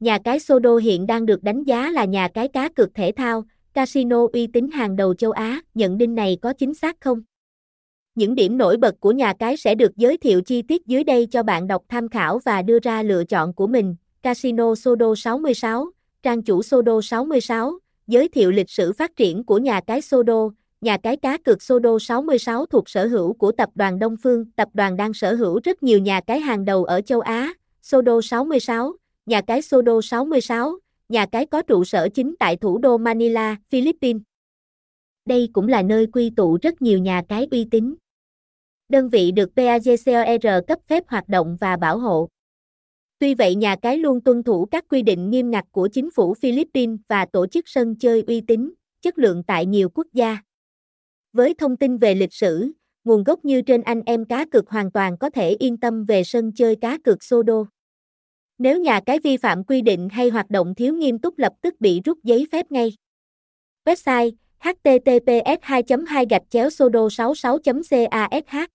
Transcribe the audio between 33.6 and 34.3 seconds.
Philippines.